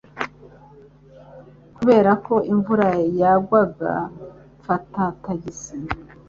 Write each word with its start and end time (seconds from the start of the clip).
Kubera 1.75 2.11
ko 2.25 2.35
imvura 2.53 2.87
yagwaga, 3.21 3.93
mfata 4.59 5.03
tagisi. 5.23 5.75